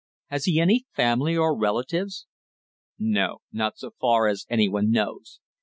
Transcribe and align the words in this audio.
Has 0.31 0.45
he 0.45 0.59
any 0.59 0.87
family 0.95 1.37
or 1.37 1.55
relatives?" 1.55 2.25
"No, 2.97 3.43
not 3.51 3.77
so 3.77 3.91
far 4.01 4.27
as 4.27 4.47
any 4.49 4.67
one 4.67 4.89
knows. 4.89 5.39